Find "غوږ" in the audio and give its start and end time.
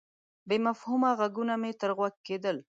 1.97-2.15